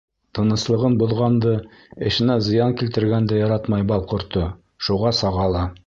[0.37, 1.51] Тыныслығын боҙғанды,
[2.11, 4.49] эшенә зыян килтергәнде яратмай бал ҡорто,
[4.89, 5.69] шуға саға ла.